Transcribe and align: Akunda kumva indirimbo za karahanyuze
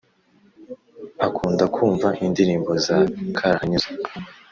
Akunda 1.27 1.63
kumva 1.75 2.07
indirimbo 2.25 2.71
za 2.85 2.97
karahanyuze 3.37 3.89